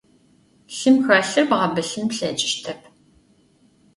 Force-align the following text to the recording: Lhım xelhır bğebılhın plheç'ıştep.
Lhım 0.75 0.97
xelhır 1.05 1.45
bğebılhın 1.49 2.05
plheç'ıştep. 2.11 2.81